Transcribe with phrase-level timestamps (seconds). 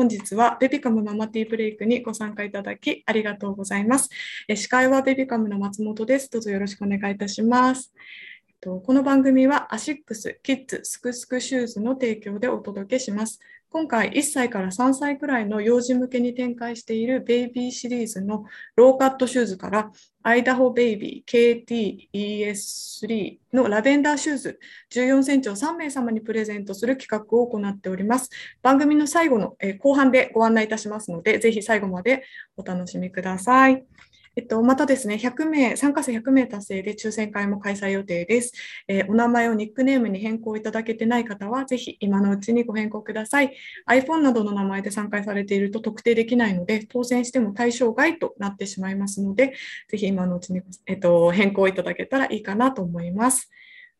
[0.00, 4.08] 本日はベビカムママティーブレイクにご参加いただきありがとうございます。
[4.48, 6.30] 司会はベビカムの松本です。
[6.30, 7.92] どうぞよろしくお願いいたします。
[8.62, 13.40] この番組はアシックスキッズすくすくシューズの提供でお届けします。
[13.72, 18.42] 今回1歳から3歳くらいの幼児向けに展開しているベイビーシリーズの
[18.74, 19.92] ローカットシューズから
[20.24, 21.66] アイダホベイビー
[22.12, 24.58] KTES3 のラベンダーシューズ
[24.92, 28.28] 14センチを3名様にプレゼントする企画を行っております。
[28.60, 32.24] 番組の最後の後半でご案内いたしますので、ぜひ最後まで
[32.56, 33.84] お楽しみください。
[34.36, 38.52] えっと、またですね、100名、参加者100名達成で抽選会も開催予定です。
[38.86, 43.56] えー、お名前をニックネームに変更いただけてない方は、ぜひ今のうちにご変更ください。
[43.88, 49.54] iPhone などの名前で参加されていると特定できないので、当選しても対象外となってしまいますので、
[49.88, 53.50] ぜひ今のうちに、えっと、変更いただけたらいいかなと思います。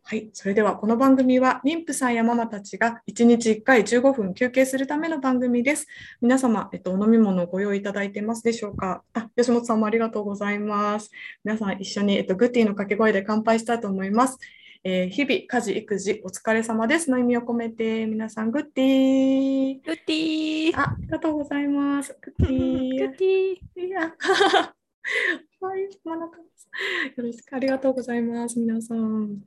[0.03, 5.87] はい、それではこの番組は妊婦さんやママたちが1日1回15分休憩するための番組です。
[6.21, 9.05] 皆様、えっと、お飲み物をご用意いただいてますでしょうか？
[9.15, 11.13] あ吉本さんもありがとうございます。
[11.45, 14.39] 皆さん一緒に、えっと、グッティの掛け声で乾杯したいと思います。
[14.83, 19.85] えー、日々、家事、育児、お疲れ様ですの意味を込めて、皆さん、グッティー。
[19.85, 20.77] グッティー。
[20.77, 22.17] あありがとうございます。
[22.21, 22.99] グッティー。
[22.99, 23.93] グッティー。
[25.61, 26.69] はい、真中さ
[27.05, 27.25] ん。
[27.25, 29.43] よろしくありがとうございます、皆さん。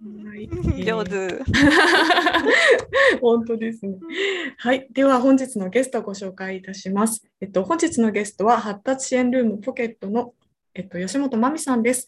[0.00, 0.48] はい、
[0.82, 1.44] 上手。
[3.20, 3.98] 本当ですね。
[4.56, 7.22] はい、では本日のゲストをご紹介いたします。
[7.40, 10.32] えっと本日のゲストは発達支援ルームポケットの
[10.74, 12.06] えっと吉本真美さんです。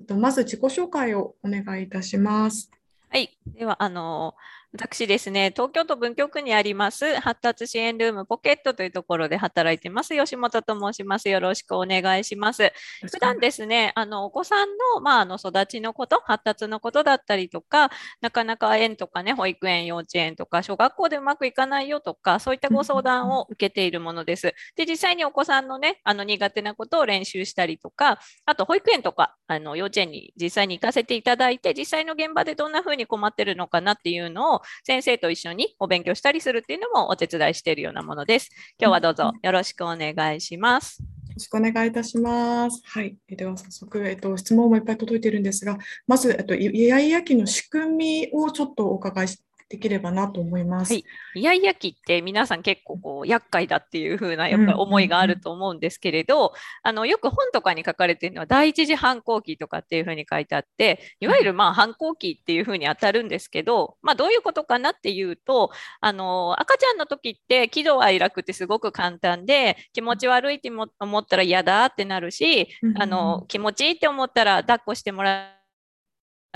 [0.00, 2.70] えっとまず自己紹介をお願いいたします。
[3.10, 4.34] はい、ではあの
[4.76, 10.16] 私ですね、東京都文京区にあります発達支援ルームポケットというところで働いてます。
[10.16, 11.28] 吉本と申します。
[11.28, 12.72] よろしくお願いします。
[13.08, 24.54] 普段ですね、あのお子さんの,、まあ、あの育ちのこと、発達のことだったりとか、なかなか園とかね、保育園、幼稚園とか、小学校でうまくいかないよとか、そういったご相談を受けているものです。
[24.74, 38.50] で、実際にお子さんのね、あの苦手なことを練習したりとか、あと保育園とかあの幼稚園に実際に行かせていただいて、実際の現場でどんな風に困ってるのかなっていうのを先生と一緒緒にお勉強したりするっていうのもお手伝いしているようなものです。
[38.78, 40.98] 今日はどうぞよろしくお願いします。
[41.00, 42.80] よろしくお願いいたします。
[42.84, 43.16] はい。
[43.28, 45.76] では早速、えっと、質問もいっぱい届いているんですが、
[46.06, 49.38] まず、えっと、イヤイヤ期の仕組みをちょっとお伺いし
[49.68, 50.92] できればなと思います。
[50.92, 51.04] はい、
[51.36, 56.52] イヤイヤ期って皆さん結構こう厄介だっていう風なやっぱり思いがあると思うんですけれど、
[56.82, 65.70] あのよく本とかに書かれているのは第一次反抗期とかっていう風に書いてあっていわゆるまあ反抗期っていう風に当たるんですけど、まあ、どういうことかなっていうと
[66.00, 70.70] あの赤ちゃんの時って喜怒哀楽ってすごく簡単で気持ち悪いって
[71.00, 75.54] 思ったら嫌だってなるし、あの気持ちいいって思ったら抱っこしてもら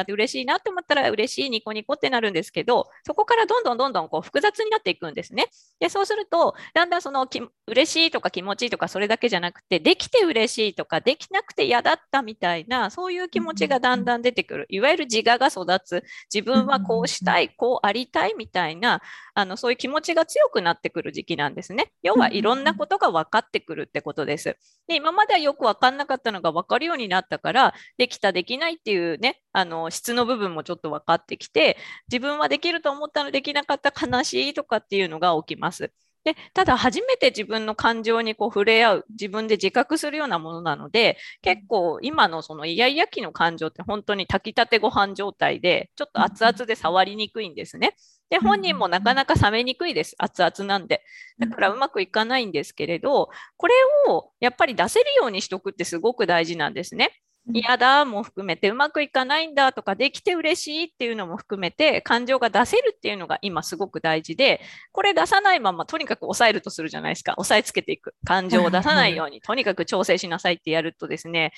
[0.03, 5.47] って嬉しいなって思ったら嬉しいニコニコってなるんですけどそこからどんどんどんどんこう複雑になっていくんですね。
[5.81, 19.01] でそうするとだんだんそのき嬉しいとか気持ちいいとかそれだけじゃなくてできて嬉しいとかできなくて嫌だったみたいなそういう気持ちがだんだん出てくるいわゆる自我が育つ自分はこうしたいこうありたいみたいな
[19.35, 21.93] あのそういう気持ちが強くなってくる時期なんですね。
[22.03, 24.57] 要はいろんなことが分かってくるってことです。
[24.89, 31.77] で今まではよく分かんなかったのが分かるようになったからできたできないっていうねあの質の部分もちょっと分かってきて
[32.11, 35.93] 自分はできると思ったのできなかった悲しいとかっていうのが起きます。
[36.25, 47.95] でただ初めて自分の感情にこう触れ合う自分で自覚するようなものなので結構今のそのイヤイヤ期の感情って本当に炊きたてご飯状態でちょっと熱々で触りにくいんですね。
[48.31, 51.03] で本人もなかなか冷めにくいです熱々なんで
[51.39, 53.75] だからうまくいかないんですけれどこれ
[54.09, 57.18] をやっぱり出せるようにしとくってすごく大事なんですね。
[57.53, 64.61] 嫌だも含めてうまくいかないんだとかできて嬉しいっていうのも含めて感情が出せるっていうのが今すごく大事で
[64.93, 67.33] これ出さないままとにかく抑えるとするじゃないですか。
[67.37, 68.15] 抑えつけていく。
[68.25, 71.53] 感情を出さないようにとにかく調整しなさいってやるとですね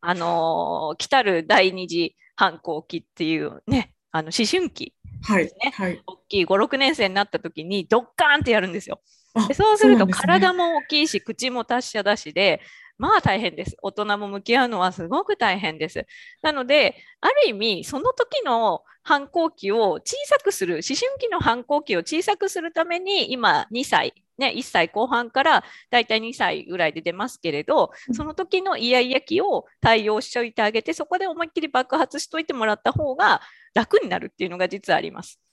[0.00, 4.94] あのー、来たる第二次反抗期っていうねあの思春期
[5.32, 5.90] ですね、はい。
[5.90, 9.00] はい、大きい56年生になった時にドッカーンってやるんですよ。
[9.48, 12.60] でそうすると体も大きいし、ね、口も達者だしで
[12.98, 13.76] まあ大変です。
[13.82, 16.06] 大人も向き合うのはすごく大変です。
[16.42, 33.40] なので、ある意味、その時の反抗期を小さくする、思春期の反抗期を小さくするために、今2歳、ね、1歳後半からだいたい2歳ぐらいで出ますけれど、その時のイヤイヤ期を対応しておいてあげて、そこで思いっきり爆発しといてもらった方が
[33.74, 35.43] 楽になるっていうのが実はあります。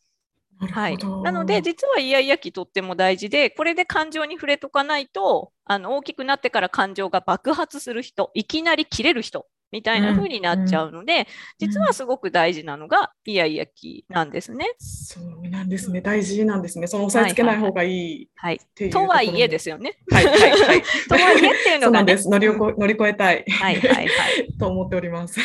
[0.69, 11.27] はい、なので実はイヤイヤ期とっても大事でこれで感情に触れとかないとあの大きくなってから感情が爆発する人いきなり切れる人みたいな風になっちゃうので、
[11.57, 14.65] 実はすごく大事なのがイヤイヤ期なんですね。
[14.79, 16.01] そうなんですね。
[16.01, 16.87] 大事なんですね。
[16.87, 18.59] その押さえつけない方がいいはい、
[18.91, 19.97] とはいえですよね。
[20.11, 20.83] はいはいはい。
[21.07, 23.45] とはいえっていうのが、ね、乗り乗り越えたい。
[23.49, 24.07] はいはいはい。
[24.59, 25.39] と思っております。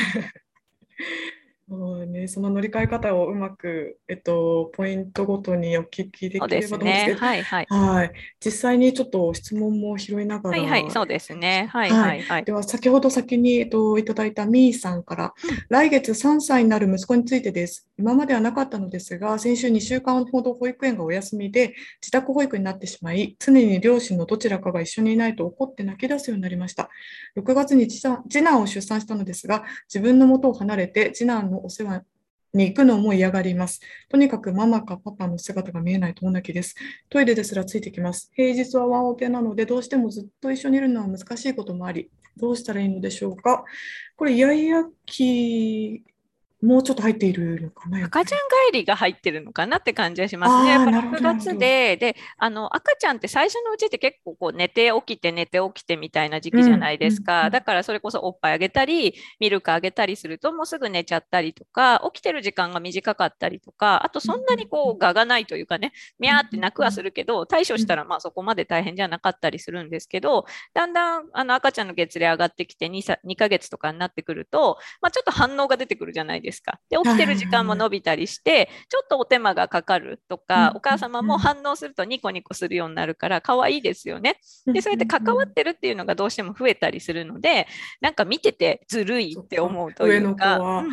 [1.69, 8.13] ね、その乗り換え方をうまく、えっと、ポイントごとにお聞きできればと思うんですけど、ね、はいはい、はい、
[8.45, 11.69] 実際にちょっと質問も拾いながら、はいはい、そうですね。
[11.73, 15.35] はいはい、はい、では、先ほど先に、えっと、いただいたみーさんから、
[15.69, 17.89] 来月3歳になる息子についてです。
[17.99, 26.91] 今まではなかったのですが、先週2週間ほど保育園がお休みで、自宅保育になってしまい、常に両親のどちらかが一緒にいないと怒って泣き出すようになりました。
[27.37, 28.03] 6月に次
[28.45, 32.05] 男を出産したのですが、自分の元を離れて、次男のお世話
[32.55, 33.81] に行くのも嫌がります。
[34.09, 36.75] とにかくママかパパの姿が見えないとお泣きです。
[37.11, 38.31] トイレですらついてきます。
[38.35, 43.65] 平日はワンオペなので、どうしてもずっと一緒にいるのは難しいこともあり、どうしたらいいのでしょうか？
[44.17, 46.03] これ、イヤイヤ期
[46.63, 48.05] もうちょっと入っているのかな。
[48.07, 48.39] 赤ちゃん
[48.71, 50.71] 帰りが入ってるのかなって感じはしますね。
[50.71, 57.41] やっぱ6月で、で、あの赤ちゃんって最初のうちって結構こう寝て起きて寝て起きてみたいな時期じゃないですか。
[57.41, 76.46] うんうん、だからそれこそおっぱいあげたり、ミルクあげたりするともうすぐ寝ちゃったりとか、起きてる時間が短かったりとか、あとそんなにこう我がないというかね、みゃーって泣くはするけど、対処したらまあそこまで大変じゃなかったりするんですけど、だんだんあの赤ちゃんの月齢上がってきて 2, 2ヶ月とかになってくると、まあ、ちょっと反応が出てくるじゃないですか。
[76.89, 84.39] で起きてる時間も伸びたりして、ちょっとお手間がかかるとか、お母様も反応するとニコニコするようになるから可愛いですよね。
[84.67, 87.67] で、そうやって関わってるっていうのがどうしても増えたりするので、
[88.01, 90.93] なんか見ててずるいって思うというか、うん、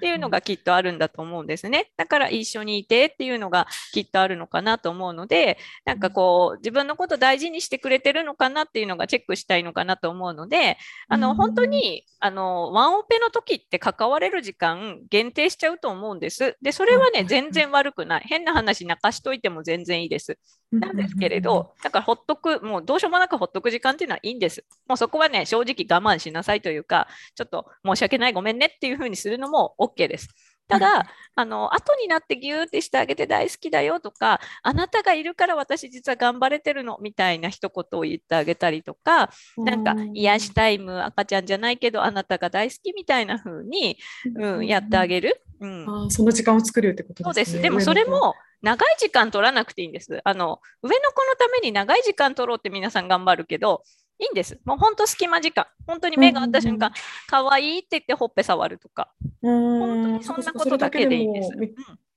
[0.00, 1.92] ていうのがきっとあるんだと思うんですね。
[1.96, 10.78] だから一緒にいてっていうのがきっとあるのかなと思うので、なんかこう、自分のこと大事にしてくれてるのかなっていうのがチェックしたいのかなと思うので、
[11.08, 14.63] あの、本当に、あの、ワンオペの時って関われる時間
[15.10, 16.56] 限定しちゃうと思うんです。
[16.62, 18.24] で、それはね、全然悪くない。
[18.26, 20.38] 変な話泣かしといても全然いいです。
[20.72, 24.64] なんですけれど、だからほっとく、もうどうしようもなくほっとく時間っていうのはいいんです。
[24.86, 30.28] もうそこはね、正直我慢しなさいというか、ちょっと申し訳ない、ごめんねっていうふうにするのも OK です。
[30.68, 31.06] ただ、
[31.36, 43.98] あの後になってギューってしてあげて大好きだよとか、あなたがいるから私実は頑張れてるのみたいな一言を言ってあげたりとか、なんか癒しタイム、赤ちゃんじゃないけど、あなたが大好きみたいな風に、
[44.36, 45.42] うん、やってあげる。
[45.60, 47.32] うん、あその時間を作るってことですね。
[47.32, 47.62] そうです。
[47.62, 50.20] でもそれも長い時間取らなくていいんです。
[50.24, 53.82] あの上の子のために長い時間取ろうって皆さん頑張るけど、
[54.18, 54.58] いいんです。
[54.64, 55.66] もう本当隙間時間。
[55.86, 56.92] 本当に目が合った瞬間、
[57.26, 59.12] 可、愛、いいって言ってほっぺ触るとか。
[59.42, 61.50] 本当にそんなことだけでいいんです。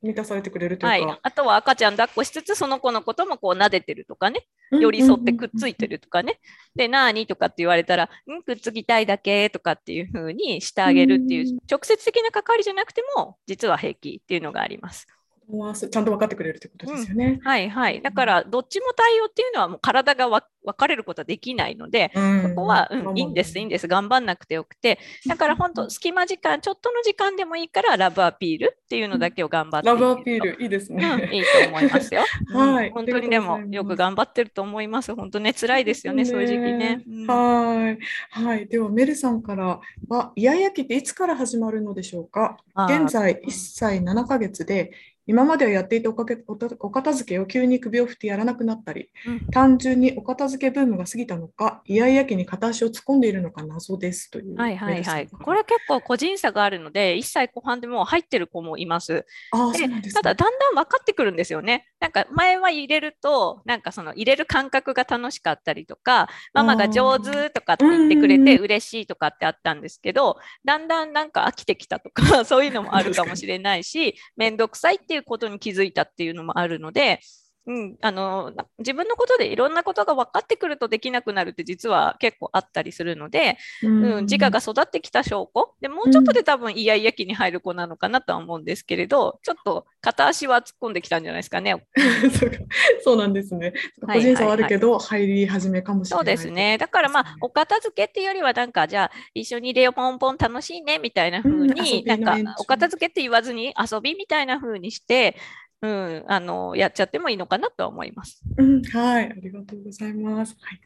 [0.01, 6.39] 満たされてくれるというか、はい、あとは赤ちゃん抱っこしつつその子のこともこう撫でてるとかね寄り添ってくっついてるとかね、
[6.75, 15.07] でなーにとかって言われたらんくっつきたいだけとかっていう風にしてあげるっていう直接的な関わりじゃなくても実は平気っていうのがあります。
[15.47, 17.39] ちゃんと分かってくれるってことですよね。
[17.39, 18.01] うん、はいはい。
[18.01, 20.43] だからどっちも対応っていうのはもう体が分
[20.75, 31.29] かれることはできないので、うん、そこは、うん、いいんですいいんです頑張んなくてよくて、だから本当隙間時間ちょっとの時間でもいいからラブアピールっていうのだけを頑張ってラブアピールいいですね。
[31.31, 32.21] いいと思いますよ。
[32.53, 32.91] はい。
[32.91, 35.15] 本当にでもよく頑張ってると思います。
[35.15, 37.01] 本当ね辛いですよね、ね、正直ね。
[37.27, 39.79] はいはいではメルさんから
[40.09, 42.57] はイヤイヤ期っていつから始まるのでしょうか？
[42.89, 44.91] 現在1歳7ヶ月で
[45.27, 54.55] 今まではやっていたおかけお片付けを急に首を振ってやらなくなったり、うん、単純にお片付けブームが過ぎたのか、イヤイヤ期に片足を突っ込んでいるのか謎ですという。
[54.55, 55.27] はいはいはい。
[55.27, 59.25] これは結構個人差があるので、1歳後半でも入ってる子もいます。
[59.51, 61.87] あそうなんです、ね、ただ、だんだん分かってくるんですよね。
[61.99, 77.19] なんか前は入れると、なんかその入れる感覚が楽しかったりとか、ママが上手とかって言ってくれて嬉しいとかってあったんですけど、だんだんなんか飽きてきたとか、 そういうのもあるかもしれないし、めんどくさいっていうことに気づいたっていうのもあるので、
[77.67, 91.75] うん、あの自分のことでいろんなことが分かってくるとできなくなるって実は結構あったりするので、うん、うん、自我が育ってきた証拠でもうちょっとで多分イヤイヤ期に入る子なのかなとは思うんですけれどちょっと片足は突っ込んできたんじゃないですかね。
[93.03, 93.73] そうなんですね。
[94.01, 96.19] 個人差はあるけど、入り始めかもしれない。
[96.19, 96.77] そうですね。
[96.77, 105.35] だからまあお片付けっていうよりはなんかじゃあ一緒に入れよポンポン楽しいねみたいな風に、うん、なんかお片付けって言わずに遊びみたいな風にして
[105.81, 108.41] うん、あのやっちゃってもいいのかなと思います。
[108.57, 110.55] うん、はい、ありがとうございます。
[110.59, 110.81] はい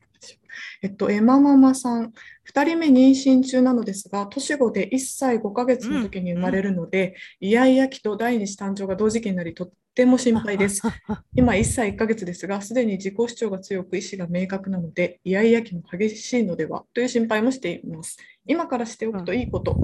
[0.81, 2.13] えっと、エマママさん、
[2.53, 10.81] 2人目妊娠中なのですが、年子で1歳5ヶ月の時に生まれるので、イヤイヤ期と第二子誕生が同時期になり、とても心配です。
[11.36, 18.17] 今1歳1ヶ月ですが、すでに自己主張が強く意思が明確なので、イヤイヤ期も激しいのではという心配もしています。
[18.45, 19.79] 今からしておくといいこと、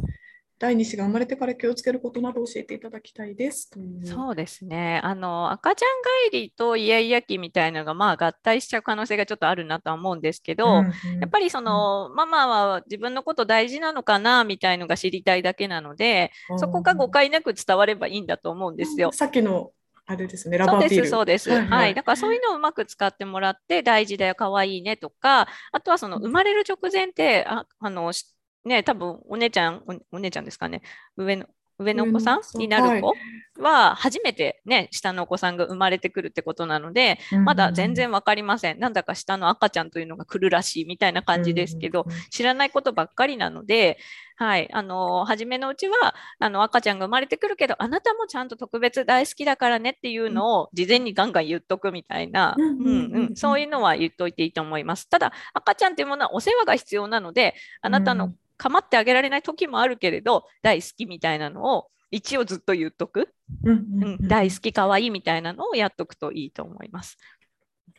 [0.60, 3.70] 第2子が生まれてから気をつけることなど教えていただきたいです。
[4.04, 5.00] そうですね。
[5.04, 19.12] あの、赤ちゃん帰りとイヤイヤ期みたいなのが、まあ、合体しちゃう可能性がちょっとあるなとは思うんですけど、うんうんやっぱりその、ママは自分のこと大事なのかなみたいのが知りたいだけなので、そこが誤解なく伝わればいいんだと思うんですよ。
[19.12, 19.72] さっきの
[20.10, 21.08] あれですね、ラそうです、バービール。
[21.10, 21.50] そうです。
[21.50, 28.34] はいはい、はいだからそういうのをうまく使ってもらって、大事だよ、可愛いねとか、あとはその生まれる直前って、ああの、し
[28.68, 30.82] ね、多分お姉ちゃん、おお姉ちゃんですかね、
[31.16, 31.46] 上の、
[31.80, 33.14] 上のお子さんになる子
[33.60, 38.80] は、初めてね、下のお子さんが生まれてくるってことなので、まだ全然わかりません。
[38.80, 43.98] なんだか下の赤ちゃんというのが来るらしいみたいな感じですけど、知らないことばっかりなので、
[44.38, 55.10] はい、あの初めのうちはあの赤ちゃんが生まれてくるけどあなたもちゃんと特別大好きだからねっていうのを事前にガンガン言っとくみたいな、うんうんそういうのは言っといていいと思います。
[55.10, 63.30] ただ赤ちゃんっていうものはお世話が必要なのであなたのうん構ってあげられない時もあるけれど大好きみたいなのを一応ずっと言っとく、
[63.64, 67.18] うん大好き可愛いみたいなのをやっとくといいと思います。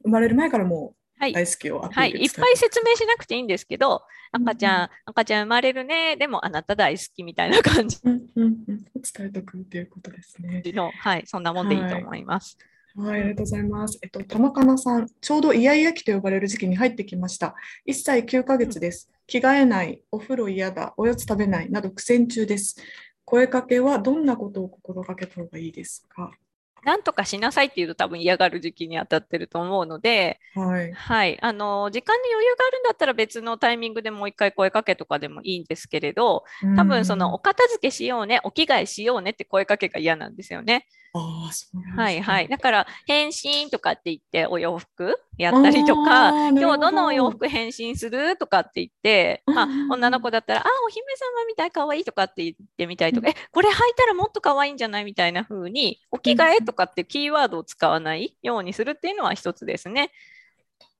[0.03, 1.31] 生まれる前からもはい。
[1.31, 7.99] う大好きをはい、いっぱい説明しなくていいんですけど、うん赤ちゃん、赤ちゃん生まれるね、でもあなた大好きみたいな感じ。
[8.05, 10.63] うんうんうん伝えておくということですね。
[10.67, 12.57] の、はい、そんなもんでいいと思います。
[12.59, 12.69] はい、
[13.01, 13.99] ありがとうございます。
[14.03, 17.55] えっと、玉かなさん、ちょうどイヤイヤ期と呼ばれる時期に入ってきました。
[17.87, 19.11] 1歳9ヶ月です。
[19.27, 22.77] 着替えない、お風呂嫌だ、おやつ食べないなど苦戦中です。
[23.25, 26.31] 声かけはどんなことを心がけた方がいいですか？
[26.85, 30.93] なんとかしなさいっていうと多分嫌がる時期に当たってると思うので、はい。
[30.93, 36.45] はい、あの時間に余裕があるんだったら別のタイミングでもう一回声かけとかでもいいんですけれど、
[36.77, 40.87] 多分そのお片付けしようね、お着替えしようねって声かけが嫌なんですよね。
[41.97, 42.49] はいはい。
[42.49, 60.11] だから、変身とかって言ってお洋服やったりとあか、今日どのお洋服変身するとかって言って、まあ女の子だったら、あ、お姫様みたい可愛いとかって言ってみたりとか、え、これ履いたらもっと可愛いんじゃないみたいな風に、お着替えとかってキーワードを使わないようにするっていうのは一つですね。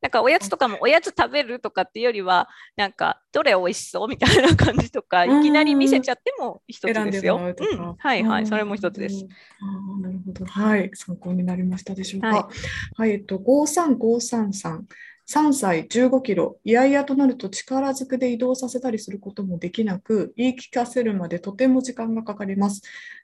[0.01, 7.37] なんかおやつとかもおやつ食べるとかっていうよりは、なんかどれ美味しそうみたいな感じとか、うんいきなり見せちゃっても一つでですよ。
[7.37, 7.71] うとか。
[7.71, 9.27] うん、はいはい、それも一つです。。
[9.61, 10.45] あーなるほど。
[10.47, 10.91] はい。
[10.95, 12.29] 参考になりましたでしょうか。
[12.29, 12.49] は
[12.97, 13.11] はい。
[13.13, 14.83] えっと、53533。
[15.31, 22.81] 3歳15キロ、いやいやとなると力ずくで移動させたりすることもできなく、言い聞かせるまでとても時間がかかります。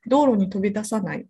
[0.07, 1.25] 道路に飛び出さない。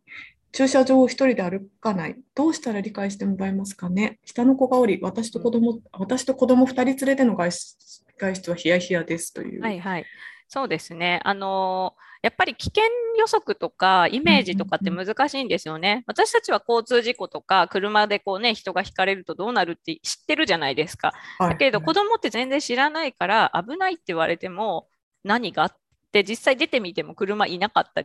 [0.54, 2.16] 駐車場を一人で歩かない。
[2.34, 4.18] どうしたら理解してもらえますかね？
[4.24, 7.76] 下の子がおり、私と子供、私と子供2人連れでの外出
[8.16, 9.62] 外出はヒヤヒヤですという。
[9.62, 10.06] はいはい。
[10.48, 11.20] そうですね。
[11.24, 12.84] あのーやっぱり危険
[13.18, 16.04] 予測とかイメージとかって難しいんですよね。
[16.06, 21.12] 私たちは交通事故とか車でこうね、人がひかれるとどうなるって知ってるじゃないですか。
[21.38, 24.88] はいだけれど子供って全然知らないから危ないって言われても
[25.22, 25.76] 何があっ
[26.12, 28.04] て実際出てみても車いなかった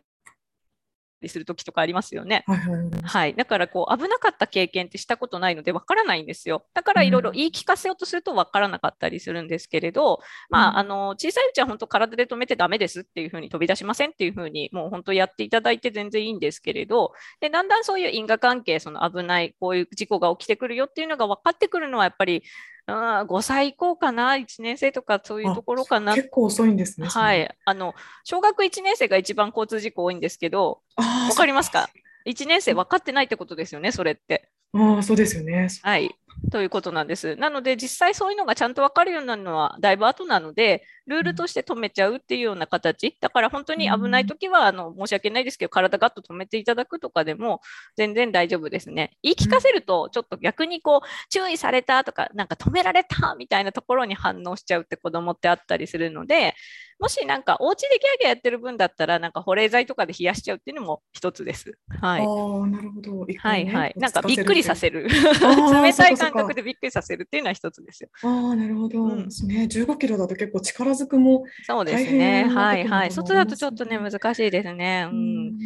[1.22, 2.44] りする時とかありますよね。
[2.46, 6.64] はいはいはいはい、だからこう危なかった経験ってしたことないのでわからないんですよ。
[6.74, 22.42] だからいろいろ言い聞かせようとするとわからなかったりするんですけれど、まうんあ、あの小さいうちは本当体で止めてダメですっていうふうに飛び出しませんっていうふうにもう本当やっていただいて全然いいんですけれどでだんだんそういう因果関係その危ないこういう事故が起きてくるよっていうのが分かってくるのはやっぱり、
[22.86, 27.06] うん、5歳以降かな1年生とかそういうところかな結構遅いんですね。
[27.06, 27.34] は。
[27.34, 27.94] い、あの
[28.24, 31.88] 小学1年生が一番交通事故多いんですけどわわかりますか
[32.26, 34.48] ?1 年生分かってないってことですよね、それって。
[34.72, 35.68] ああ、そうですよね。
[35.82, 36.14] はい。
[36.50, 37.36] ということなんです。
[37.36, 43.16] なので、実際そういうのがちゃんと分かるようになるのはだいぶ後なので、ルールとして止めちゃうっていうような形。
[43.20, 47.60] だから本当に危ないときは、あの申し訳ないですけど、体ガッと止めていただくとかでも
[47.96, 49.12] 全然大丈夫ですね。
[49.22, 56.54] 言い聞かせると、ちょっと逆にこう、注意されたとか、なんか止められたみたいなところに反応しちゃうって子供ってあったりするので、
[57.00, 61.78] もしなんかお家でギャーギャーやってる分だったら、なんか保冷剤とかで冷やしちゃうっていうのも一つです。
[62.00, 62.20] はい。
[62.20, 63.24] ああ、なるほど。
[63.26, 63.94] 一はいはい。
[63.96, 65.08] なんかびっくりさせる。
[65.08, 68.10] 冷たい感覚でびっくりさせるっていうのは一つですよ。
[68.22, 69.02] ああ、なるほど。
[69.02, 71.44] うんですね、15キロだと結構力ずくも。
[71.66, 72.44] そうですね。
[72.44, 73.10] なはいはい。
[73.10, 75.08] 外だとちょっとね、難しいですね。
[75.10, 75.14] う。
[75.14, 75.58] うん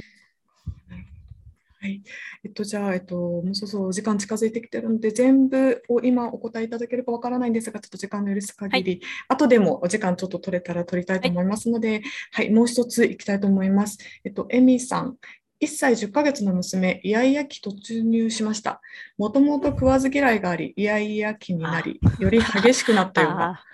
[1.84, 2.02] はい。
[2.42, 13.98] えっと、じゃあ、えっと、もうそろそろお時間近づいてきてるので、全部を今お答えいただけるかわからないんですが、ちょっと時間の許す限り、後でもお時間ちょっと取れたら取りたいと思いますので、はい、もう一ついきたいと思います。
[14.24, 15.16] えっと、エミさん。
[15.60, 18.80] 1歳10ヶ月の娘、イヤイヤ期突入しました。
[19.18, 23.44] もともと食わず嫌いがあり、イヤイヤ期になり、より激しくなったような。
[23.60, 23.64] あ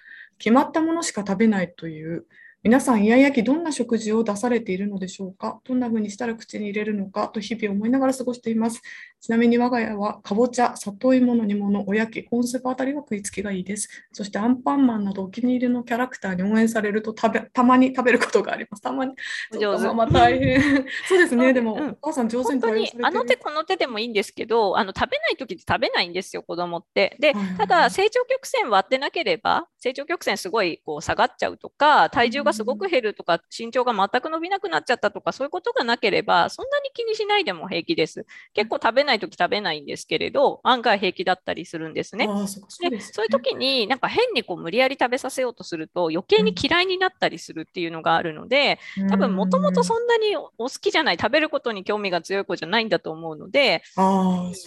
[0.40, 2.24] 決まったものしか食べないという
[2.62, 5.60] 皆さん、イヤイヤ期どんな食事を出されているのでしょうか？
[5.64, 7.28] どんな風にしたら口に入れるのか？
[7.28, 8.82] と日々思いながら過ごしています。
[9.18, 13.88] ちなみに我が家はかぼちゃ、里芋の煮物、おやき、コーンスープあたりが食いつきがいいです。
[14.12, 18.82] そしてアンパンマンなどお気に入りのキャラクターに応援されると食べたまに食べることがあります。
[18.82, 19.14] たまに。
[19.58, 19.94] 上手。
[19.94, 20.60] まあ大変。
[21.08, 21.54] そうですね。
[21.54, 22.84] でも、うん、お母さん上手に対応。
[23.02, 27.16] あの手この手でもいいんですけど、あの食べない時って食べないんですよ、子供って。
[27.20, 38.26] で、ただ成長曲線割ってなければ、成長曲線すごいこう下がっちゃうとか、体重がすごく減るとか、か身長が全く伸びなくなっちゃったとかそういうことがなければそんなに気にしないでも平気です。
[38.54, 42.26] 結構食べないとき食べないんですけれど案外平気だったりするんですね。
[42.26, 48.78] そうでそういう時になんか変にこう無理やり食べさせようとすると余計に嫌いになったりするっていうのがあるので、
[49.08, 53.82] 多分もともとそんなにお好きじゃない食べることに興味が強い子じゃないんだと思うので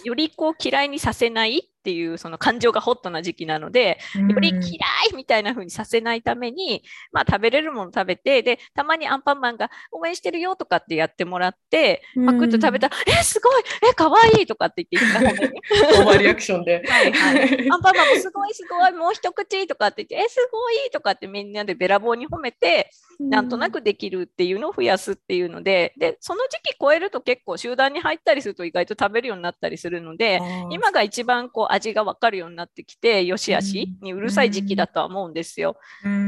[0.04, 4.70] よりこう嫌いにさせないっていうその感情がホットな時期なので、やっぱり嫌い
[5.14, 16.82] みたいな風にさせないために、まあ、食べれるもの食べて、で、たまにアンパンマンが応援してるよとかってやってもらって、パクッと食べたら、え、すごい、え、かわいいとかって言って言った オーバーリアクションで。
[16.88, 17.68] はいはい。
[17.70, 22.90] アンパンマンもすごいすごい、もう一口とかって言って、え、すごいとかってみんなでべらぼうに褒めて、
[23.20, 30.40] なんとなくできるっていうのを増やすっていうので、で、その時期超えると結構集団に入ったりすると意外と食べるようになったりするので、
[30.70, 35.76] 今が一番こう味が分かるようになってきて、よしあしにうるさい時期だとは思うんですよ。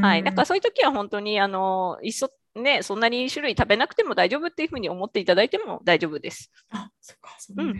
[0.00, 0.22] はい。
[0.22, 6.50] だからそういう時は本当に、あの、いっそね、そんなに種類食べなくても大丈夫っていうふうに思っていただいても大丈夫です。
[6.70, 7.74] あ、そっか、そうん、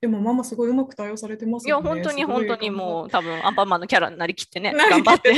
[0.00, 1.82] でもママすごいうまく対応されてますよね。
[1.82, 5.34] いや、本当に本当にもう多分アンパンマンのキャラになりきってね、頑張って。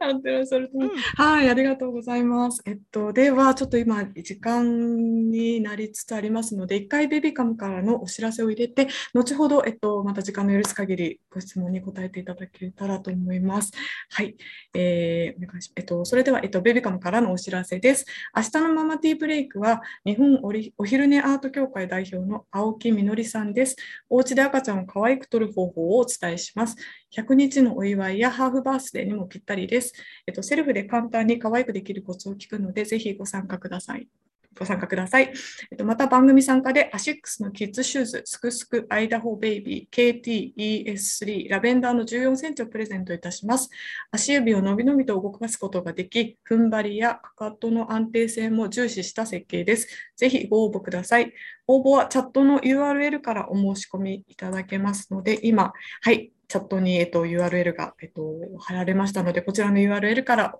[0.00, 2.62] やってらっしゃると、うん、はい、ありがとうございます。
[2.66, 13.72] えっと、では、ちょっと今、時間になりつつありますので、一回ベビカムからのお知らせを入れて、後ほど、えっと、また時間の許す限り、ご質問に答えていただけたらと思います。
[14.10, 14.36] はい、
[14.74, 18.06] えー、お願いしえっと、それでは、えっと、ベビカムからのお知らせです。
[18.34, 20.40] 明日のママティーブレイクは、日本
[20.78, 23.76] お昼寝アート協会代表の青木みのりさんです。
[24.08, 26.76] お家で赤ちゃんを可愛く撮る方法をお伝えします。
[27.12, 29.92] 100日のお祝いやハーフバースデーにもぴったりです。
[30.26, 34.08] えっと、セルフで簡単に可愛くできるコツを聞くので、ぜひご参加ください。
[34.58, 35.32] ご参加ください。
[35.70, 43.68] えっと、また番組参加でアシックスのキッズシューズ、すくすくアイダホベイビー、KTES3、ラベンダーの14センチをプレゼントいたします。
[44.10, 49.88] 足指を伸び伸びと動かすことができ、踏ん張りやかかとの安定性も重視した設計です。
[50.16, 51.32] ぜひご応募ください。
[51.66, 58.22] 応募はチャットの URL からお申し込みいただけますので、今、はい、チャットに、えっと、URL が、えっと、
[58.58, 60.58] 貼られましたので、こちらの URL から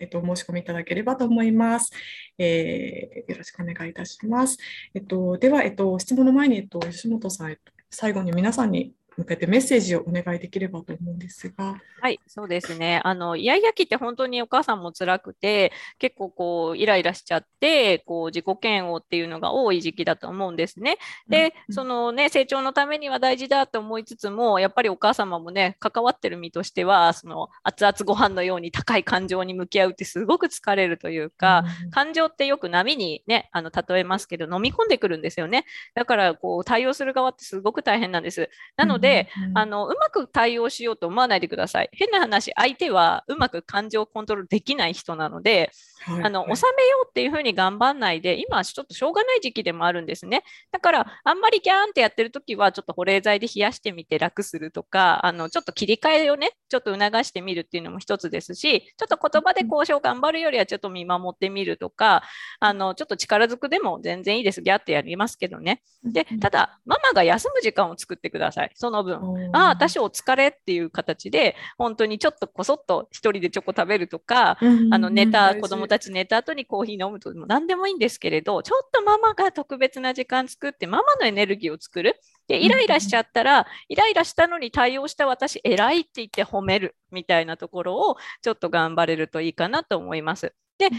[0.00, 1.92] えっと、申し込みいただければと思います。
[2.38, 4.58] えー、よろしくお願いいたします。
[4.94, 7.56] えっと、では、えっと、質問の前に、えっと、吉本さん、
[7.90, 11.80] 最後に皆さんに向けてメッセージをお願いできればと思うんですが。
[12.00, 13.00] はい、そうですね。
[13.02, 20.98] あの、イヤイヤ期って本当にお母さんも辛くて、結構こう、イライラしちゃって、こう、自己嫌悪っていうのが多い時期だと思うんですね。
[21.28, 35.64] で、うん、そのね、成長のためには大事だと思いつつも、やっぱりお母様もね、関わってる身としては、その、熱々ご飯のように高い感情に向き合うってすごく疲れるというか、うん、感情ってよく波にね、あの、例えますけど、飲み込んでくるんですよね。
[35.94, 38.48] だから、こう、対応する側ってすごく大変なんです。
[38.76, 41.88] なので、で、うん、あのうまく対応しようと思わないでください。
[41.92, 45.70] 変な話、相手はうまく感情をコントロールできない人なので、
[46.04, 50.42] はい、あの収めようっていうふうに頑張んないで、今ちょっとしょうがない時期でもあるんですね。
[50.70, 62.22] だから、あんまりギャーンってやってる時は、ちょっと保冷剤で冷やしてみて楽するとか、あのちょっと切り替えをね、ちょっと促してみるっていうのも一つですし、ちょっと言葉で交渉頑張るよりはちょっと見守ってみるとか、
[62.60, 64.62] あのちょっと力ずくでも全然いいです。
[64.62, 65.82] ギャーってやりますけどね。
[66.04, 68.70] で、ただ、ママが休む時間を作ってください。
[68.74, 69.22] その分。
[69.52, 74.58] ああ、私お疲れっていう形で、本当にちょっとこそっと一人でチョコ食べるとか、
[74.90, 82.20] あの寝た、子供たち寝た後にコーヒー飲むとも何でもいいんですけれど、ちょっとママが特別な時間作って、ママのエネルギーを作る。
[82.48, 90.54] で、イライラしちゃったら、イライラしたのに対応した私、偉いって言って褒めるみたいなところをちょっと頑張れるといいかなと思います。
[90.78, 90.92] で、いっ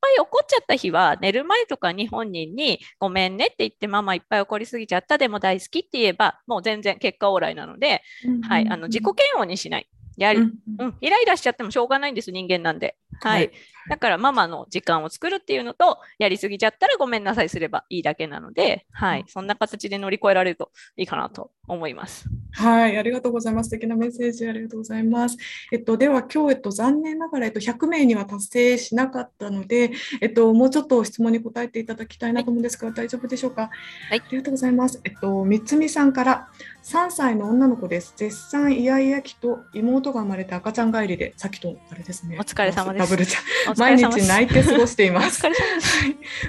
[0.00, 8.02] ぱい怒っちゃった日は、寝る前とかに本人に、ごめんねって言って、ママいっぱい怒りすぎちゃった、でも大好きって言えば、もう全然結果オーライなので、
[8.48, 9.88] はい、あの自己嫌悪にしない。
[10.16, 12.96] やり、うん、うん、イライラしちゃってもしょうがないんです、人間なんで。
[13.20, 13.40] はい。
[13.40, 13.52] はい、
[13.90, 19.24] だから、ママの時間を作るっていうのと、やりすぎちゃったらごめんなさいすればいいだけなので、はい。
[19.28, 22.28] そんな形で乗り越えられるといいかなと思います。
[22.52, 23.70] はい、ありがとうございます。
[23.70, 25.36] 素敵なメッセージありがとうございます。
[25.72, 33.70] えっと、では今日、えっと、残念ながら、えっと、100名には達成しなかったので、えっと、もうちょっと質問に答えていただきたいなと思うんですが、はい、大丈夫でしょうか？
[34.08, 35.00] はい、ありがとうございます。
[35.04, 36.48] えっと、三つみさんから、
[36.84, 38.14] 3歳の女の子です。
[38.16, 42.36] 絶賛イヤイヤ期と妹が生まれて赤ちゃん帰りで、さっきとあれですね。
[42.38, 43.05] お疲れ様です。
[43.06, 43.78] ダブルちゃん。
[43.78, 45.42] 毎日泣いて過ごしています。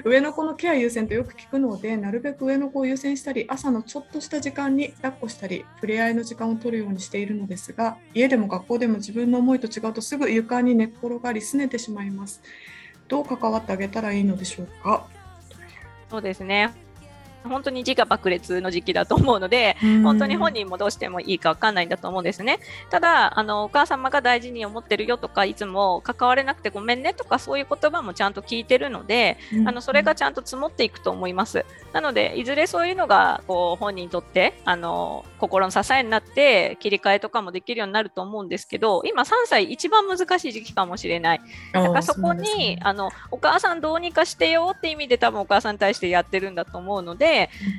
[0.03, 12.41] 上の子のケア優先とよく聞くので、なるべく上の子を優先したり、朝のちょっとした時間に抱っこしたり、触れ合いの時間を取るようにしているのですが、家でも学校でも自分の思いと違うとすぐ床に寝っ転がり、拗ねてしまいます。
[13.07, 15.07] どう関わってあげたらいいのでしょうか？
[16.09, 16.73] そうですね。
[17.47, 22.59] 本当に自我爆裂の時期だと思うので、本当に本人もどうしてもいいか分かんないんだと思うんですね。
[22.89, 31.65] ただ、あのお母様が大事に思ってるよとか、いつも関われなくてごめんねとか、そういう言葉もちゃんと聞いてるので、あのそれがちゃんと積もっていくと思います。
[31.93, 41.41] なので、いずれそういうのがこう本人にとってあの心の支えになって、切り替えとかもできるようになると思うんですけど、今、3歳、一番難しい時期かもしれない。
[41.73, 42.41] だからそこに、
[42.75, 47.36] ね、あのお母さんどうにかしてよって意味で多分お母さんに対してやってるんだと思うので、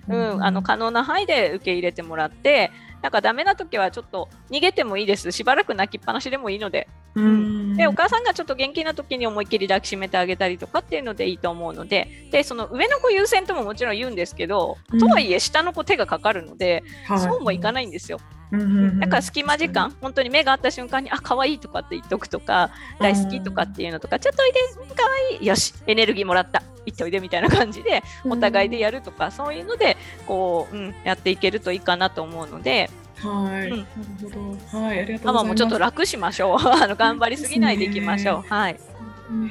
[0.09, 2.71] うん、あの可能な範囲で受け入れてもらって
[3.03, 5.31] なんかダメな時はちょっと逃げてもいいです。
[5.31, 12.29] しばらく泣きっぱなしでもいいので,、うん、でお母さんがちょっと元気な時に思いっきり抱きしめてあげたりとかっていうのでいいと思うので。
[12.31, 18.19] でその上の子優先とももちろん言うんですけど、とはいえ下の子手がかかるので、そうもいかないんですよ。
[18.51, 24.61] だから隙間時間、本当に目が合った瞬間に、あ、可愛いとかって言っとくとか、大好きとかっていうのとか、ちょっとおいで、
[24.95, 33.87] 可愛いよし、エネルギーもらった、行っておいでみたいな感じで、お互いでやるとか、そういうので、こう、うん、やっていけるといいかなと思うので、はい、うん、なる
[34.23, 34.79] ほど。
[34.79, 35.27] はい、ありがとうございます。
[35.27, 36.59] ママもちょっと楽しましょう。
[36.63, 38.49] あの頑張りすぎないでいきましょう。
[38.49, 38.77] はい。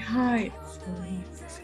[0.06, 0.52] はい。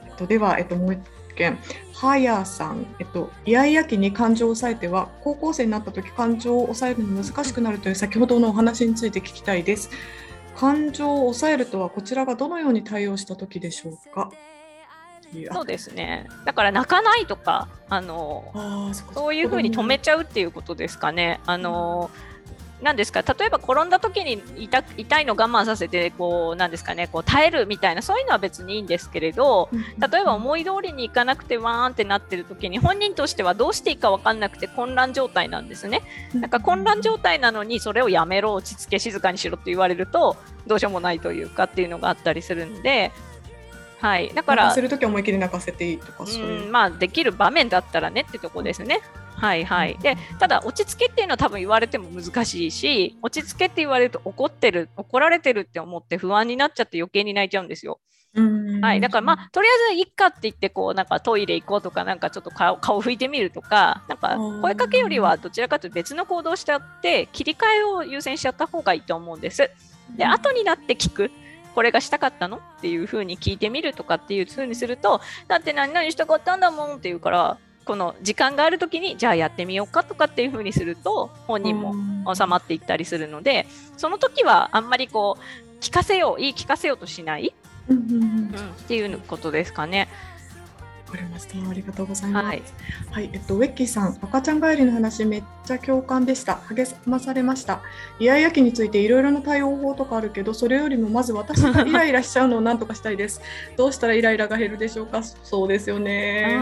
[0.05, 0.99] えっとではえっともう一
[1.35, 1.59] 件。
[1.93, 9.89] はやさん、えっと、イヤイヤ期に感情を抑えては、高校生になった時感情を抑えるの難しくなるという先ほどのお話について聞きたいです。
[10.55, 14.31] 感情を抑えるとは、こちらがどのように対応した時でしょうか？
[15.51, 16.27] そうですね。
[16.45, 21.39] だから泣かないとか、あのそういうふうに止めちゃうっていうことですかね。
[21.45, 22.32] あの、うん
[22.83, 23.21] 何ですか？
[23.21, 27.07] 例えば転んだ時に痛痛いの我慢させてこうなんですかね？
[27.07, 36.01] こう耐えるみたいなそういうのは別にいいんですけれど例えば思い通りにいかなくてわーんってなってる時に本人としてはどうしていいか分かんなくて混乱状態なんですね。
[36.33, 40.35] なんか混乱状態なのにそれをやめろ落ち着け静かにしろって言われると
[40.67, 43.11] どうしようもないというかっていうのがあったりするんで
[43.99, 44.71] はい、だから。
[44.73, 46.69] するときは思いっきり泣かせていいとか、そういう。
[46.69, 48.99] まあ、できる場面だったらねってとこですね。
[49.43, 49.97] はいはい。
[50.01, 57.99] で、ただ、落ち着けっていうのは多分言われても難しいし、落ち着けって言われると怒ってる、怒られてるって思って不安になっちゃって余計に泣いちゃうんですよ。
[58.81, 69.69] はい、だからまあとりあえずいっかって言ってこうなんかトイレ行こうとかなんかちょっと顔顔拭いてみるとかなんか声かけよりはどちらかというと別の行動しちゃって切り替えを優先しちゃった方がいいと思うんです。
[70.17, 71.29] で後になって聞く。
[71.75, 72.57] これがしたかったの？
[72.57, 81.93] っていうふうに聞いてみるとかっていうふうにするとだって何々したかったんだもんって言うからこの時間がある時にじゃあやってみようかとかっていうふうにすると本人も
[82.33, 83.67] 収まっていったりするので
[83.97, 87.53] その時はあんまりこう聞かせよう言い聞かせようとしない、
[87.89, 90.07] うん、っていうことですかね。
[91.13, 91.69] かりました。
[91.69, 92.45] ありがとうございます。
[92.45, 92.63] はい、
[93.11, 96.55] はい、えっとウェッキーさん、赤ちゃん帰りの話めっちゃ共感でした。
[96.67, 97.81] 励まされました。
[98.19, 103.41] イヤイヤ期についていろいろな対応法とかあるけど、それよりもまず私がイライラしちゃうのをなんとかしたいです。
[103.77, 105.21] どうしたらイライラが減るでしょうか？
[105.23, 106.59] そうですよね。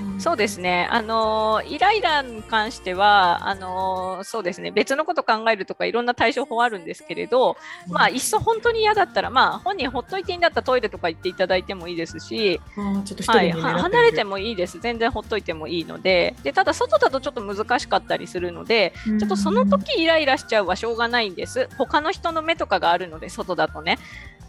[0.00, 0.88] うん、そうですね。
[0.90, 4.70] あのイライラに関してはあのそうですね。
[4.70, 7.56] 別のこと考えるとかいろんな対処法あるんですけれど、
[7.88, 14.78] まあいっそ本当に嫌だったらまあ本人ほっといていいんだったらトイレとか行っていただいてもいいですし、ちょっと一人に、はい離れてもいいです。
[14.80, 21.68] 全然ほっといてもいいので、でただ外だとちょっと難しかったりするので、ちょっとその時イライラしちゃうはしょうがないんです。
[21.78, 23.98] 他の人の目とかがあるので、外だとね。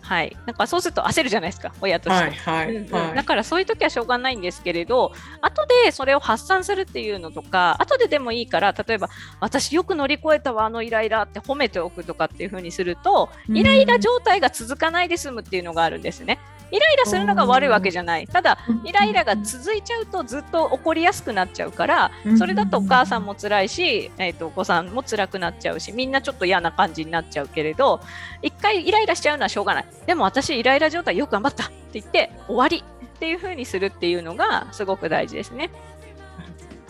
[0.07, 2.49] はい、なんかそうすると焦るじゃないですか、親として。
[2.49, 5.11] はいはいはい、だからそういう時はしょうがないんですけれど、
[5.41, 9.09] 後でそれを発散するっていうのとか、後ででもいいから、例えば、
[9.41, 16.39] 私よく乗り越えたわ、あのイライラって褒めておくとかっていうふうにすると、イライラ状態が続かないで済むっていうのがあるんですね。
[16.71, 18.27] イライラするのが悪いわけじゃない。
[18.27, 28.01] ただ、イライラが続いちゃうとずっと起こりやすくなっちゃうから、それだとお母さんも辛いし、えー、とお子さんも辛くなっちゃうし、みんなちょっと嫌な感じになっちゃうけれど、
[28.41, 29.85] 一回イライラしちゃうのはしょうがない。
[30.05, 32.83] でも私、イライラ状態よく頑張ったって言って終わり
[33.17, 35.69] っていう風にするっていうのがすごく大事ですね。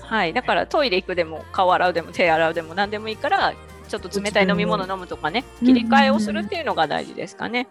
[0.02, 3.54] はい、だからトイレ行くでも顔洗うでも手洗うでも何でもいいから
[3.90, 7.68] ちょっと冷たい飲み物飲むとかね切り替えをするっていうのが大事ですかね。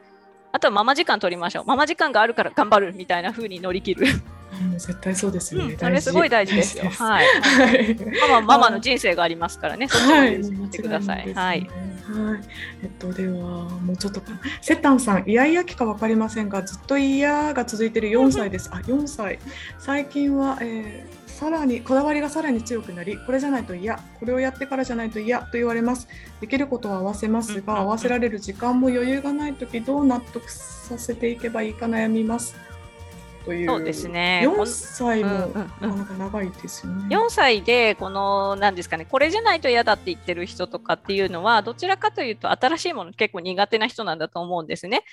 [0.53, 1.65] あとはママ時間取りましょう。
[1.67, 4.07] ママ時間があるから頑張るみたいな風に乗り切る。
[4.07, 5.75] もう絶対そうですよね。
[5.75, 6.85] うん、それすごい大事ですよ。
[6.85, 7.27] 大事はい。
[7.27, 7.97] はい。
[8.21, 9.89] ママママの人生がありますからね。
[9.89, 11.35] そっちもはい、見てください。
[11.35, 11.61] はい。
[11.61, 11.69] はい。
[12.83, 14.23] えっと、では、もうちょっと。
[14.61, 18.71] セッタンさん、イヤイヤ期かわかりませんが、ずっとイヤが続いている4歳です。
[18.73, 19.39] あ、4歳。
[19.79, 26.09] 最近は、えーさらにこだわりがさらに強くなりこれじゃないと嫌これをやってからじゃないと嫌と言われます
[26.40, 32.57] できることは合わせますが合わせられる時間も余裕がないときどう納得させていけばいいか悩みます
[33.44, 34.42] というそうですね。
[34.44, 35.31] 4歳も
[35.81, 37.16] なか長いですよね。
[37.16, 45.05] 4歳でこの何ですかねこれじゃないと嫌だって言ってる人とかっていうのはどちらかというと新しいもの結構苦手な人なんだと思うんですね。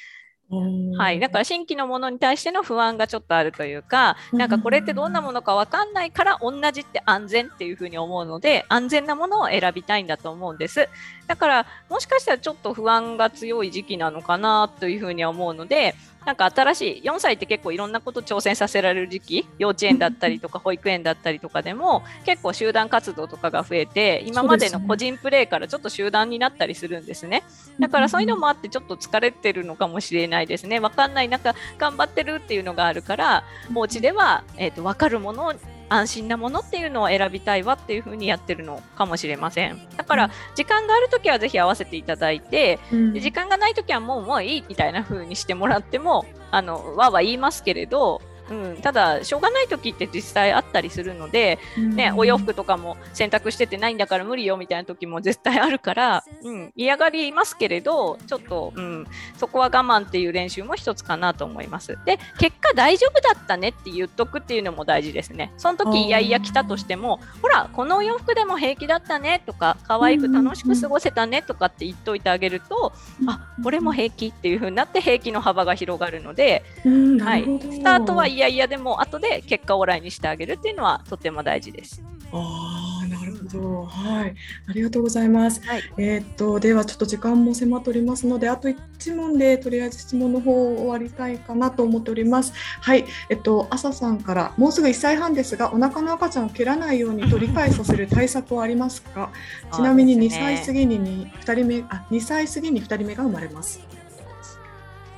[0.97, 10.89] はい、だから新規のものに対しての不安がちょっとあるというか、なんかこれってどんなものか分かんないから同じって安全っていうふうに思うので安全なものを選びたいんだと思うんです。
[11.27, 27.43] だからもしかしたらちょっと不安が強い時期なのかなというふうには思うので、なんか新しい4歳って結構いろんなこと挑戦させられる時期幼稚園だったりとか保育園だったりとかでも結構集団活動とかが増えて今までの個人プレーからちょっと集団になったりするんですね。
[27.79, 30.79] だからそういうのもあってちょっと疲れてるのかもしれないですね。
[30.79, 31.29] 分かんない。
[31.29, 33.43] 中頑張ってるっていうのがあるから
[33.75, 35.53] お家では、えー、と分かるものを
[35.93, 39.79] 安心なものっていうのを選びたいわっていうふうにやってるのかもしれません。
[39.95, 43.13] だから時間があるときはぜひ合わせていただいてうん。
[43.13, 51.59] で時間がないときはもうもういいみたいな風にしてもらってもあのわーわー言いますけれど、うん、ただしょうがないときって実際あったりするので、
[51.95, 61.97] ね、お洋服とかも洗濯しててないんだから無理よみたいな時も絶対あるから、うん、嫌がりますけれどちょっと、うん、そこは我慢っていう練習も一つかなと思います。
[62.05, 65.53] で結果大丈夫だったねって言っとくっていうのも大事ですね。
[65.57, 72.93] その時いやいや来たとしてもほらこのお洋服でも平気だったねとか可愛く楽しく過ごせたねとかって言っといてあげると、
[73.27, 77.21] あこれも平気っていう風になって平気の幅が広がるので、うん。
[77.21, 82.03] はないスタートはいやいやでも後で結果オーライにしてあげるっていうのはとても大事です。
[82.35, 83.85] ああ、なるほど。
[83.85, 84.33] はい。
[84.67, 85.61] ありがとうございます。
[85.67, 92.53] はいえーっと、ではちょっと時間も迫っておりますので、あと1問でとりあえず質問の方を終わりたいかなと思っております。
[92.81, 93.05] はい。
[93.29, 99.29] えっと、朝さんから、もうすぐ1歳半ですが、お腹の赤ちゃんを蹴らないようにと理解させる対策はありますか？
[99.71, 103.79] ちなみに2歳過ぎに2人目、あ、2歳過ぎに2人目が生まれます。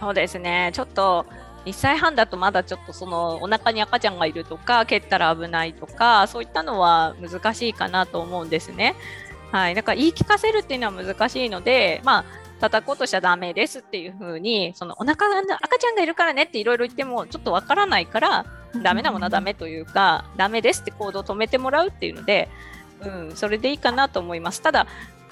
[0.02, 1.26] そうですねちょっと
[1.66, 8.96] 1歳半だとまだちょっとそのお腹に赤ちゃんがいるとか蹴ったら危ないとかそういったのは難しいかなと思うんですね。
[9.52, 12.26] はい、だから言い聞かせるっていうのは難しいので、まあ
[12.60, 18.46] 叩こうとしちゃダメですっていう風にそのお腹が赤ちゃんがいるからねっていろいろ言ってもちょっとわからないから
[18.82, 22.50] ダメなものはダメというかダメですって行動を止めてもらうっていうので、
[23.02, 24.62] うん、それでいいかなと思います。
[24.62, 24.88] ただ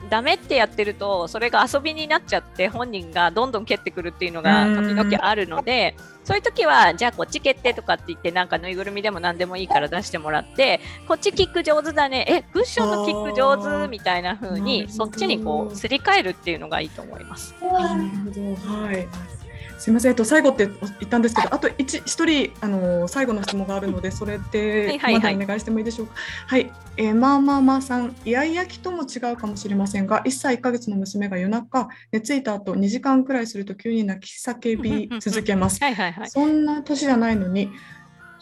[0.09, 17.55] ダメってやってるとそれが遊びになっちゃって本人がどんどん蹴ってくるっていうのが時々あるのでそういう時はじゃあこっち蹴ってとかって言ってなんかぬいぐるみでも何でもいいから出してもらってこっちキック上手だねえクッションのキック上手みたいな風にそっちにこうすり替えるっていうのがいいと思います。
[17.61, 18.83] なるほど。
[18.83, 19.42] はい。
[19.83, 26.13] すみません、えっと、最後って言ったんですけど、あと一一人、あの、最後の質問があるので、それはでい、はいはいまだお願いしてもいいでしょうか？
[26.47, 35.79] はい、えーまあまあまあさん、イヤイヤ期とも違うかもしれませんが、1歳1ヶ月の娘が夜中、寝ついた後2時間くらいすると急に泣き叫び続けます。
[35.83, 36.29] はいはいはい。
[36.29, 37.69] そんな年じゃないのに、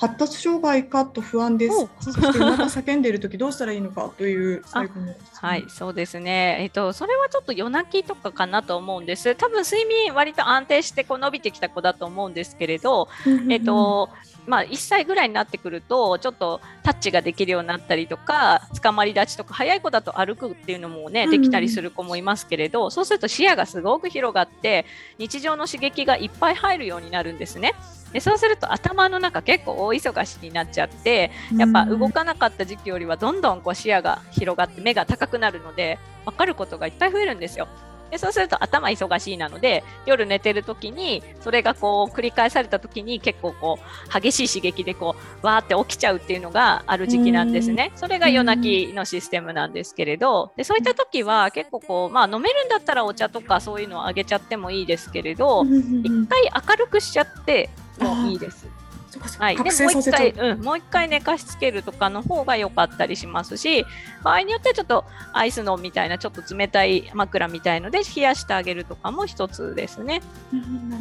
[0.02, 1.90] 発達障害かと不安ですお。
[2.00, 6.58] そして夜中叫んでいるときどうしたらいいのかという最後のはい、そうですね。
[6.62, 9.36] えっと、それはちょっと夜泣きとかかなと思うんです。
[9.36, 13.10] 多分睡眠割と安定してこう伸びてきた子だと思うんですけれど、
[13.48, 14.10] えっと、
[14.48, 24.86] まあ、1歳ぐらいになってくるとちょっとタッチができるようになったりとか捕まり立ちとか早い子だと歩くっていうのもねうんできたりする子もいますけれど、そうすると視野がすごく広がって
[25.18, 27.74] 日常の刺激がいっぱい入るようになるんですね。
[28.14, 37.68] でそうすると頭の中結構大忙しになっちゃってやっぱ動かなかった時期よりはどんどんこう視野が広がって目が高くなるので分かることがいっぱい増えるんですよ。
[38.12, 47.91] でそうすると頭忙しいなので夜寝てる時にそれがこう繰り返された時に結構こう激しい刺激でこうわーって起きちゃうっていうのがある時期なんですね。
[47.95, 55.63] それが夜泣きのシステムなんですけれどでそういった時は結構こうまあ飲めるんだったらお茶とかそういうのをあげちゃってもいいですけれど
[56.04, 57.69] 一回明るくしちゃって
[58.00, 58.81] もいいです。
[59.19, 63.86] はい、でもう一回、うん、もう一回寝かしつけるとかの方が良かったりしますし
[64.24, 70.21] 場合によってはちょっとアイスのみたいなちょっと冷たい枕みたいので冷やしてあげるとかも一つですね。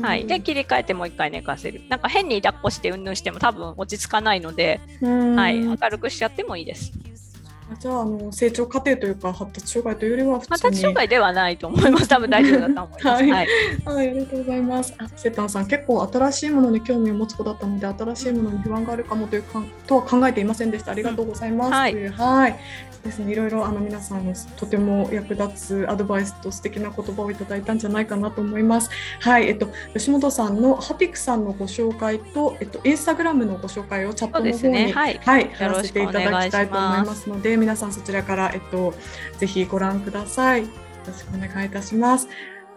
[0.02, 1.82] はい、で切り替えてもう一回寝かせる。
[1.88, 6.92] なんか変に抱っこしてうんぬんしても多分落ち着かないので、はい、明るくしちゃってもいいです。
[7.78, 12.08] じゃああの成長過程というか発達障害というよりは普通に発達障害ではないと思います。
[12.08, 13.06] 多分大丈夫だと思います。
[13.08, 13.48] はいはい。
[13.84, 14.94] はい、ありがとうございます。
[14.98, 20.92] あ、セタンさん、結構新しいものに興味を持つ子だったので、新しいものに不安があるかもというかとは考えていませんでした。
[20.92, 21.68] ありがとうございます。
[21.68, 22.58] うんはいはい。
[23.02, 28.90] ですね、いろいろあの皆さんのとても役立つアドバイスと素敵な言葉をいただいたんじゃないかなと思います。
[29.20, 38.94] はい、えっと吉本さんのハピクさんのご紹介と、えっとインスタグラムのご紹介をチャットの方に、ねはいはい、よ貼らせていただきたいと思いますので、皆さんそちらからえっと
[39.38, 40.62] ぜひご覧ください。
[40.62, 40.68] よ
[41.06, 42.28] ろしくお願いいたします。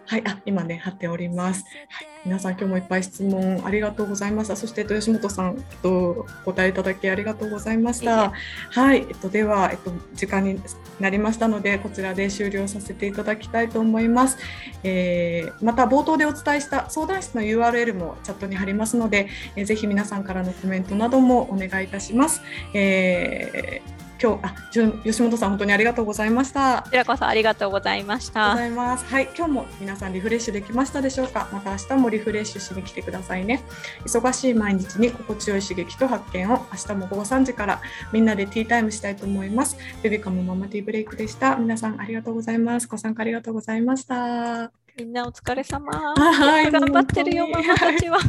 [0.06, 1.64] はい、あ、今ね、貼っております。
[1.88, 4.56] はい、皆さん、今日もいっぱい質問ありがとうございました。
[4.58, 8.34] そして、えっと、吉本さんとお答えいただきありがとうございました。
[8.72, 10.62] はい、えっと、では、えっと、時間に
[11.00, 14.38] なりましたので、こちらで終了させていただきたいと思います。
[14.84, 22.42] えーまた、冒頭でお伝えした相談室の URL もチャットに貼りますので、えーぜひ皆さんからのコメントなどもお願いいたします。
[22.74, 26.84] えー今日あじゅん吉本さん本当にありがとうございました。
[26.84, 28.58] こちらこそありがとうございましありがとうごた。
[28.58, 29.06] ざいます。
[29.06, 31.50] はい、今日も皆さんリフレッシュできましたでしょうか？
[31.52, 33.62] また明日もリフレッシュしに来てくださいね。
[34.06, 37.82] 忙しい毎日に心地よい刺激と発見を明日も午後3時から
[38.14, 39.76] みんなでティータイムしたいと思います。
[40.02, 41.58] ベビカムママティーブレイクでした。
[41.58, 42.88] 皆さんありがとうございます。
[42.88, 44.83] ご参加ありがとうございました。
[44.96, 45.92] みんなお疲れ様。
[45.92, 48.20] はい頑張ってるよ、ママたちは。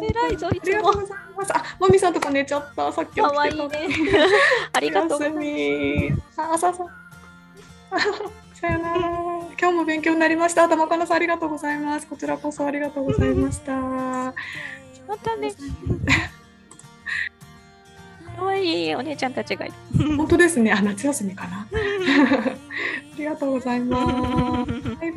[0.00, 0.94] 偉いぞ、いつもあ
[1.80, 2.92] もみさんとこ寝ちゃった。
[2.92, 3.68] さっきかわいいね。
[4.72, 5.42] ありがとうございおま
[6.32, 6.40] す。
[6.40, 6.86] あ、ささ。
[8.54, 8.98] さよなら。
[9.60, 10.68] 今日も勉強になりました。
[10.68, 12.06] 玉かなさんありがとうございます。
[12.06, 13.72] こちらこそありがとうございました。
[13.72, 14.32] ま
[15.20, 15.52] たね。
[18.36, 19.74] かわいいお姉ちゃんたちがいる。
[20.16, 20.72] 本当ですね。
[20.72, 21.66] あ、夏休みかな。
[21.72, 24.82] ありがとうございます。
[24.82, 25.12] バイバイ。